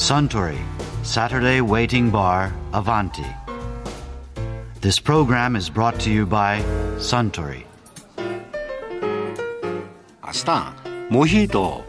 [0.00, 0.56] Suntory
[1.02, 3.26] Saturday Waiting Bar Avanti.
[4.80, 6.62] This program is brought to you by
[6.96, 7.66] Suntory.
[10.22, 10.72] アスタ
[11.10, 11.84] ンモヒート。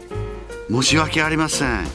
[0.68, 1.86] 申し訳ありません。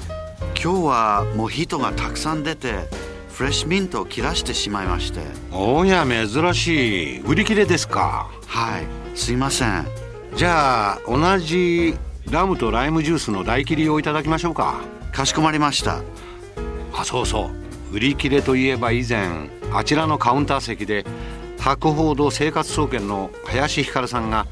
[0.60, 2.90] 今日はモヒートがたくさん出て
[3.30, 5.20] フレッシュミントを切らしてしまいまして。
[5.52, 7.22] おや珍しい。
[7.22, 8.28] 売り切れですか。
[8.48, 9.86] はいすいません。
[10.36, 11.96] じゃあ同じ
[12.32, 16.04] ラムとライムジュースの大切りをいただきましょうかかしこまりました。
[16.94, 17.50] あそうそ
[17.92, 17.96] う。
[17.96, 21.06] 売り切れといえば以前あちらのカウンター席で
[21.58, 24.46] 博報堂生活総研の林ひかるさんが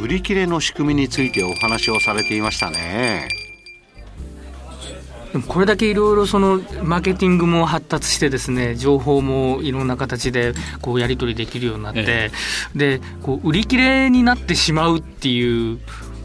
[0.00, 3.30] 売り切れの仕組みについてお話をされていましたね。
[5.32, 10.52] でもこれだけいろいろそのマーケティングも発達してですね情報もいろんな形で
[10.82, 12.30] こうやり取りできるようになって、え
[12.76, 15.80] え、でこう売り切れになってしまうっていう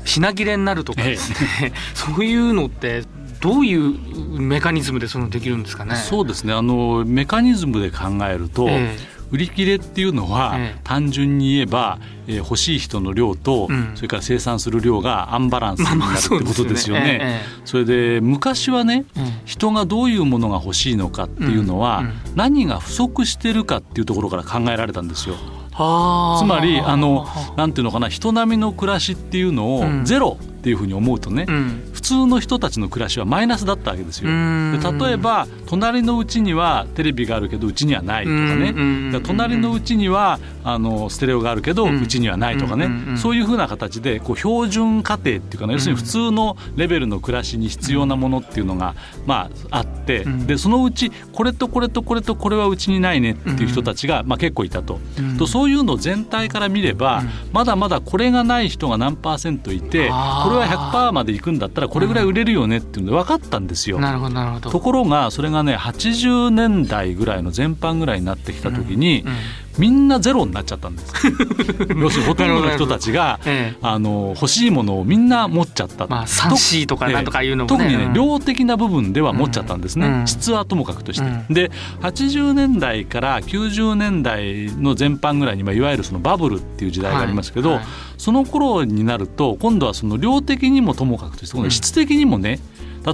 [0.06, 3.04] 品切れになるとかですね、え、 そういうのって
[3.40, 5.96] どういうメカニズムでそのできるんですかね？
[5.96, 6.54] そうですね。
[6.54, 8.68] あのメカニズムで考えると、
[9.32, 17.42] 売り切れっていうのは、単純に言えば、えー、欲しい人の量と、うん、それから生産する量がアンバランスになるってことですよね。
[17.66, 19.06] それで昔はね、
[19.46, 22.04] 人がどういうものが欲しいのかっていうのは、
[22.36, 25.36] 何が不足してるかっていうところから考えられたんですよ。
[25.78, 34.30] つまりあのなんていうのかな人並みの暮らしっていうのをゼロっていうふうに思うとね、うん、普通の人たちの暮らしはマイナスだったわけですよ。
[34.30, 39.22] で例えば隣のうちにはテレビがあるけどうちにはないとかね。
[39.24, 42.90] 隣のうちにはあのステレオがあるけどうちにはないとかね。
[43.16, 48.94] そういうふうな形でこう標準家庭っていうか、ね、要するに普通のレベルの暮らしに必要なものっていうのが、
[49.26, 50.26] まあ、あって。
[50.46, 55.00] でそのうちこれとこれとこれとこれはうちにないねっていう人たちが、まあ、結構いたと。
[55.38, 64.00] とそういうのを全体から見ればまだまだこれがない人が何パーセントいてこれは100%までいくんだったらこれぐらい売れるよねっていうので分かったんですよ。
[64.00, 69.26] なるほどなるほどところがそれがね80年代ぐらいの前半ぐらいになってきた時に、
[69.78, 71.14] みんなゼロになっちゃったんです。
[71.96, 87.78] 要するにほとんどの人たちが、ええ、あの欲しいものをみんな持っちゃった、まあ、3C とかなんとかいうのも、ね、特にね、量的な部分では持っちゃったんですね、うん、質はともかくとして、うん、で80年代から90年代の前半ぐらいに、まあ、いわゆるそのバブルっていう時代がありますけど、はい。
[87.80, 87.88] はい、
[88.18, 92.60] その頃になると今度はその量的にもともかくとして質的にもね、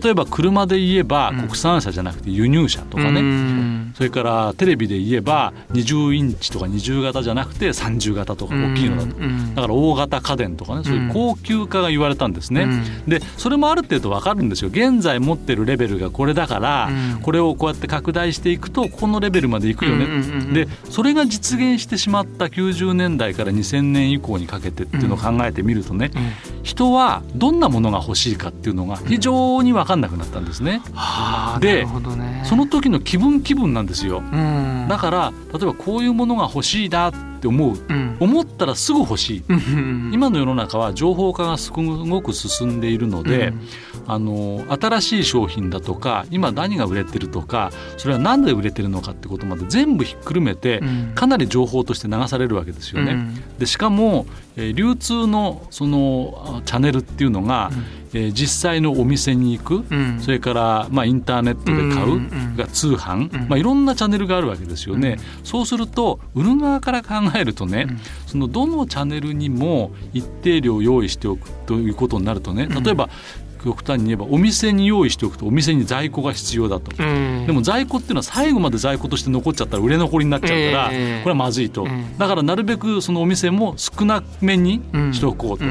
[0.01, 14.69] 例えば車で言えば国産車じゃなくて輸入車とかね、うん、それからテレビで言えば20インチとか20型じゃなくて30型とか大きいのだと、うん、だから大型家電とかねそういう高級化が言われたんですね、うん、でそれもある程度分かるんですよ。
[14.73, 16.89] 現在持ってるレベルがこれだから、
[17.21, 20.07] これをこうやって拡大していくとこのレベルまでいくよね、
[20.53, 26.11] でそれが実現してしまった90年代から2000年以降にかけてっていうのを考えてみるとね、
[26.63, 30.81] 人はどんなものが欲しいかっていうのが非常に分かんなくなったんですね。
[31.59, 34.23] で、ね、その時の気分気分なんですよ。
[34.89, 39.43] だから例えばこういうものが欲しいなって思う、うん、思ったらすぐ欲しい。
[40.13, 43.61] 今の世の中は情報化がすごく進んでいるので、うん、
[44.07, 50.81] あの新しい商品だとか今何が売れてるとかそれは何で売れてるのかってことまで全部ひっくるめて
[51.15, 53.11] かなり情報として流されるわけですよね。
[53.11, 54.25] うん、でしかも、
[54.55, 57.71] えー、流通のそのチャンネルっていうのが、
[58.13, 65.17] えー、実際のお店に行く、うん、それから、まあ、インターネットで買う、うんが通販、うん、まあ、いろんなチャンネルがあるわけですよね。
[65.39, 67.87] うん、そうすると売る側から考えるとね、
[68.27, 73.09] そのどのチャンネルにも一定量用意しておくということになるとね例えば
[73.63, 81.87] 極端に言えばお店に用意しておくとお店に在庫が必要だと、うん、でも在庫っていうのは最後まで在庫として残っちゃったら売れ残りになっちゃうから、これはまずいと、
[82.17, 84.81] だからなるべくそのお店も少なめに
[85.11, 85.65] しておこうと、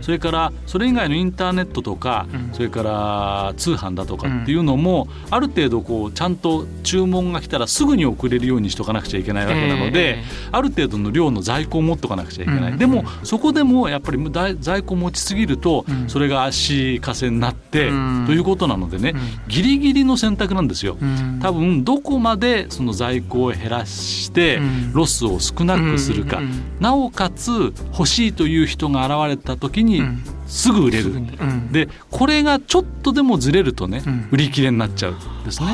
[0.00, 10.18] それからそれ以外のインターネットとか、それから通販だとかっていうのもある程度こうちゃんと注文が来たらすぐに送れるようにしとかなくちゃいけないわけなので、
[10.52, 14.18] ある程度の量の在庫を持っとかなくちゃいけない、でもそこでもやっぱり
[14.60, 17.90] 在庫持ちすぎると、それが足かせになって、
[18.26, 19.14] ということなのでね、
[19.48, 20.96] ギリギリの選択なんですよ。
[21.40, 24.60] 多分どこまでその在庫を減らして
[24.92, 26.40] ロスを少なくするか、
[26.80, 30.02] なおかつ欲しいという人が現れた時に
[30.46, 31.14] すぐ売れる、
[31.72, 35.68] でこれがちょっとでもずれるとね、売り切れになっちゃうんですね。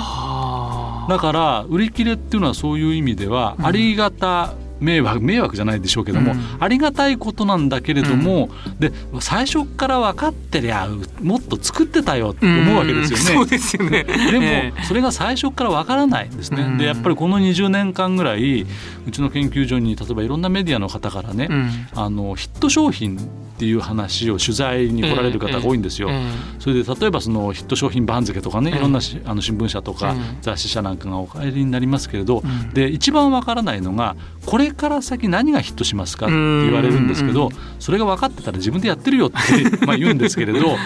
[1.08, 10.88] だから売り切れっていうのはそういう意味ではありがた迷惑迷惑じゃないでしょうけども、うん、ありがたいことなんだけれども、うん、で最初から分かってりゃ
[11.22, 13.24] もっと作ってたよって思うわけですよね。
[13.24, 14.04] そうですよね。
[14.04, 16.76] でも、それが最初から分からないんですね。
[16.78, 18.66] でやっぱりこの20年間ぐらい
[19.06, 21.48] うちの研究所に例えばいろんなメディアの方からね、
[21.94, 23.18] あのヒット商品
[23.54, 26.10] っていう話を取材に来られる方が多いんですよ。
[26.58, 32.42] それで例えばそのヒット商品番付とかねいろんなあの新聞社とか雑誌社なんかがお帰りになりますけれど、
[32.72, 39.36] で一番わからないのがこれから先何がヒットしますかって言われるんですけどそれが分かってたら自分でやってるよって
[39.86, 40.76] まあ言うんですけれど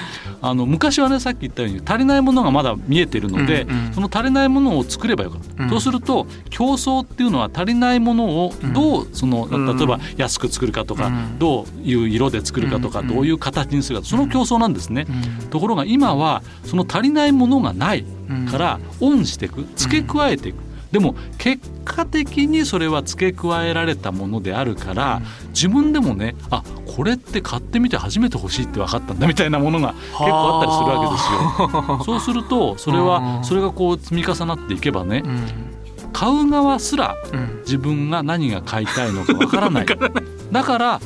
[0.42, 5.68] あの昔はねさっき言ったように足りないものがまだ見えてるので、その足りないものを作ればよかった。
[5.68, 15.06] そうすると競争っていうのは足りないものをどうその例えば安く作るかとか、どういう色で作るかとか、どういう形にするかその競争なんですね。
[15.50, 18.04] ところが今はその足りないものがない
[18.50, 20.68] からオンしていく付け加えていく。
[20.90, 25.20] でも結果的にそれは付け加えられたものであるから、
[25.50, 32.02] 自分でもねあこれって買ってみて初めて欲しいって分かったんだみたいなものが結構あったりするわけですよ。
[32.04, 35.22] そうするとそれはそれがこう積み重なっていけばね、
[36.14, 37.16] 買う側すら
[37.66, 39.86] 自分が何が買いたいのか分からない。
[40.50, 41.00] だから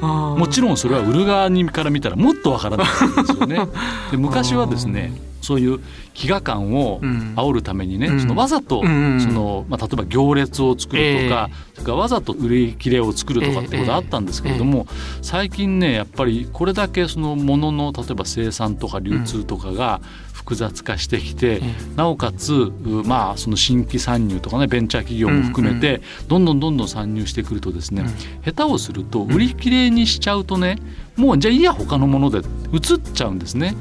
[0.00, 2.90] もちろんそれは売る側にから見たらもっとわからないん
[3.26, 3.60] ですよね。
[4.10, 5.74] で昔はですねそういう
[6.14, 14.86] 飢餓感を煽るためにね、うん、そのわざと、そのまあ、例えば行列を作るとか、えー、それからわざと売り切れを作るとかってことあったんですけれども、えーえ。
[14.86, 20.00] ー、最近ねやっぱりこれだけそのものの例えば生産とか流通とかが
[20.38, 21.60] 複雑化してきて、
[21.96, 22.72] なおかつ、
[23.04, 28.04] まあ、その新規参入とかねベンチャー企業も含めて、どんどんどんどん参入してくるとですね、
[28.44, 30.78] 下手をすると売り切れにしちゃうとね
[31.16, 32.38] もうじゃあいいや他のもので
[32.72, 33.74] 移っちゃうんですね。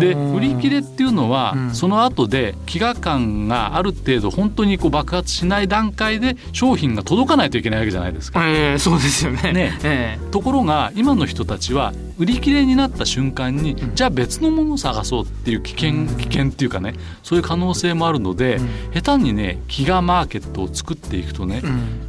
[0.00, 8.46] で売り切れっていうのは、うん、その後で飢餓感がある程度本当にこう爆発しない段階で商品が届かないといけないわけじゃないですか。
[8.46, 9.52] えー、そうですよね。
[9.52, 21.62] ね、えー、ところが今の人たちは売り切れになった瞬間に、うん、じゃあ別のものを探そうっていう危険危険っていうかねそういう可能性もあるので、うん、下手にね飢餓マーケットを作っていくとね、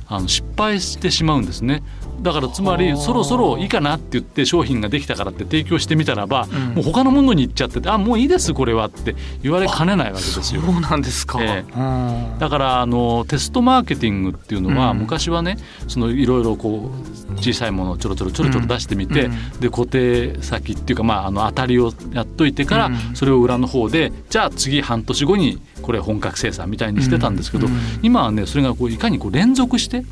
[0.07, 1.81] あの失敗してしまうんですね。
[2.21, 10.61] だからつまりそろそろいいかなって言って商品ができたからって提供してみたらば、うん、もう他のものに行っちゃっててあもういいですこれはって言われかねないわけですよ。
[10.61, 15.57] そうなんですか、えー、だからあのテストマーケティングっていうのは、うん、昔はね
[15.87, 16.91] そのいろいろこ
[17.29, 20.02] う小さいものをちょろちょろちょろちょろ出してみて、うん、で固定
[20.41, 27.67] 先っていうか、まあ、あの当たりをやっといてから、それを裏の方でじゃあ次半年後にこれ本格生産みたいにしてたんですけど、
[28.01, 30.03] 今はねそれがこういかにこう連続して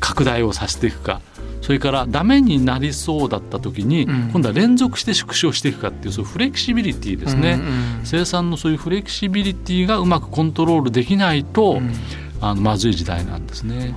[0.00, 1.20] 拡大をさせていくか。
[1.62, 7.58] それからダメになりそうだった時に、今度は連続して縮小していくかっていうそういうフレキシビリティですね、
[8.04, 11.94] 生産のそういうフレキシビリティがうまくコントロールできないと、うん
[12.44, 13.94] あのまずい時代なんですね。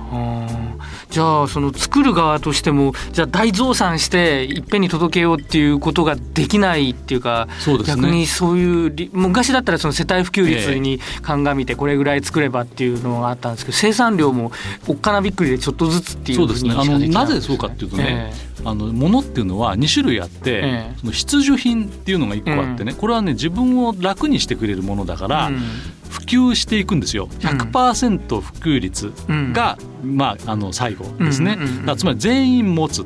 [1.10, 14.50] じゃあその作る側としてもじゃあ大増産していっぺんに届けようっていうことができないっていうかそうです、ね、逆にそういう昔だったらその世帯普及率に鑑みてこれぐらい作ればっていうのがあったんですけど生産量も
[14.86, 16.74] おっかなびっくりでちょっとずつっていうそうですね。
[16.76, 25.60] あのなぜそうかっていうとね、えーあのものっていうのは2種類あって、えその必需品っていうのが1個あってね、うん、これはね自分を楽にしてくれるものだから、うん、
[26.08, 27.28] 普及していくんですよ。
[27.40, 29.12] 100%普及率
[29.52, 33.04] が、うん、まあ、あの最後ですね、だつまり全員持つ、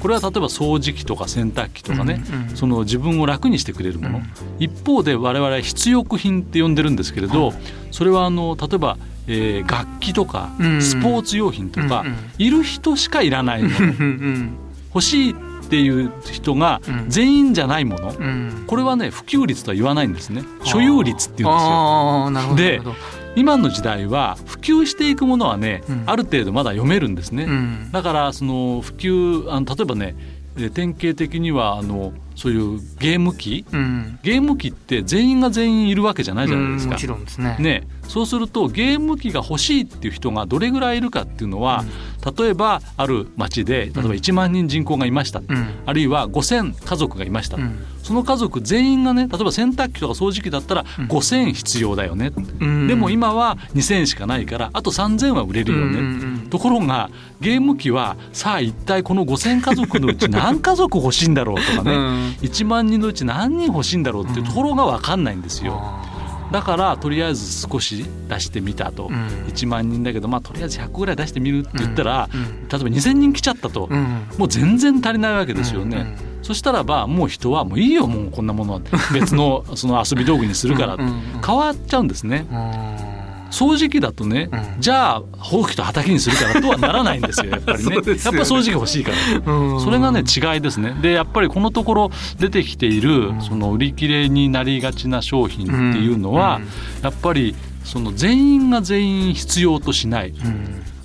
[0.00, 2.22] これは例えば掃除機とか洗濯機とかね、
[2.54, 4.22] その自分を楽にしてくれるもの、
[4.58, 7.52] 一方で我々は必欲品って呼んでるんですけれど、
[7.90, 8.96] それはあの例えば
[9.26, 10.50] えー、楽器とか
[10.80, 12.04] スポーツ用品とか、
[12.38, 14.52] いる人しかいらないもの、
[14.94, 15.34] 欲しい
[15.74, 20.44] っていう人が全員じゃないもの、うん、これはね普及率とは言わないんですね。
[20.62, 21.52] 所有率っていうん
[22.32, 22.54] ですよ。
[22.54, 22.80] で
[23.34, 30.14] 今の時代は普及していくものはね、うん、ある程度まだ読めるんですね、うん、だからその普及あの例えばね
[30.72, 36.94] 典型的にはあのそういうゲーム機、うん、ゲーム機って全員が全員いるわけじゃないじゃないですか。
[36.94, 37.56] もちろんですね。
[37.58, 37.86] ね。
[38.08, 41.84] そうするとゲーム機が欲しいっていう人がどれぐらいいるかっていうのは、
[42.24, 57.10] うん、例えばある町で例えば1万人人口がいました、うん、あるいは5,000家族がいました、うん、その家族全員がね例えば洗濯機とか掃除機だったら5,000必要だよね、でも今は2,000しかないからあと3,000は売れるよね、ところが
[57.40, 65.82] ゲーム機はさあ一体この5,000家族のうち何家族欲しいんだろうとかね、1万人のうち何人欲しいんだろうっていうところが分かんないんですよ。
[66.52, 75.96] だからとりあえず少し出してみたと、うん、1万人だけど、まあ、とりあえず100個ぐらい出してみるって言ったら、うん、例えば2,000人来ちゃったと、うん、もう全然足りないわけですよね。
[75.96, 78.80] うんうん、そしたらばもう人はもういいよもうこんなものは
[79.12, 80.96] 別のその遊び道具にするから
[81.44, 82.46] 変わっちゃうんですね。
[83.54, 87.90] 掃除機だとね、うん、じゃあほうきと畑にするからとはならないんですよやっぱりね。
[87.94, 89.12] ね、やっぱ掃除機欲しいか
[89.46, 90.96] ら、うん、それがね違いですね。
[91.00, 96.60] でやっぱりこのところ出てきているその売り切れになりがちな商品っていうのは、
[97.02, 100.34] やっぱりその全員が全員必要としない、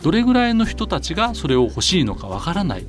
[0.01, 2.87] どれぐらいの人たちがそれを欲しいのかわからない、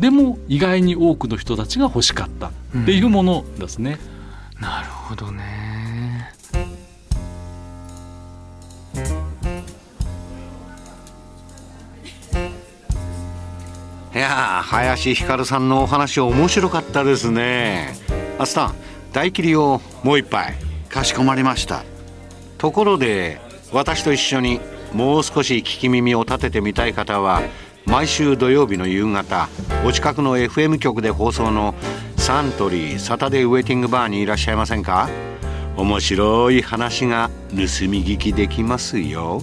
[0.00, 2.52] でも意外に多くの人たちが欲しかったっ
[2.84, 3.98] ていうものですね。
[4.56, 5.69] うん、なるほどね
[14.20, 17.94] や林ひかるさんのお話面白かったですね。
[18.38, 18.74] アスタン
[19.12, 20.54] 大切りをもう一杯。
[20.88, 21.84] かしこまりました。
[22.58, 23.40] ところで
[23.72, 24.60] 私と一緒に
[24.92, 27.42] もう少し聞き耳を立ててみたい方は
[27.86, 29.48] 毎週土曜日の夕方
[29.86, 31.74] お近くの FM 局で放送の
[32.16, 35.08] サントリーサタデーウェイティングバーにいらっしゃいませんか？
[35.76, 39.42] 面白い話が盗み聞きできますよ。